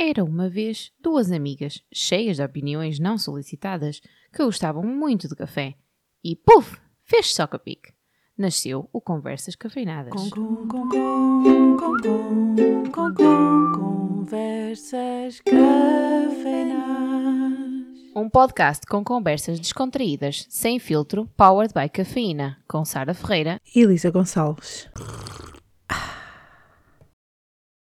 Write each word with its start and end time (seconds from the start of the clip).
Era 0.00 0.24
uma 0.24 0.48
vez 0.48 0.92
duas 1.02 1.32
amigas, 1.32 1.82
cheias 1.92 2.36
de 2.36 2.42
opiniões 2.44 3.00
não 3.00 3.18
solicitadas, 3.18 4.00
que 4.32 4.44
gostavam 4.44 4.84
muito 4.84 5.26
de 5.26 5.34
café. 5.34 5.74
E 6.22 6.36
puf! 6.36 6.78
Fez 7.02 7.34
só 7.34 7.48
a. 7.48 7.92
Nasceu 8.36 8.88
o 8.92 9.00
Conversas 9.00 9.56
Cafeinadas. 9.56 10.12
Com, 10.12 10.68
com, 10.68 10.88
com, 12.92 13.28
conversas 13.72 15.40
Cafeinadas. 15.40 16.78
Um 18.14 18.30
podcast 18.30 18.86
com 18.86 19.02
conversas 19.02 19.58
descontraídas, 19.58 20.46
sem 20.48 20.78
filtro, 20.78 21.28
powered 21.36 21.74
by 21.74 21.88
cafeína, 21.88 22.58
com 22.68 22.84
Sara 22.84 23.14
Ferreira 23.14 23.60
e 23.74 23.80
Elisa 23.80 24.10
Gonçalves. 24.12 24.88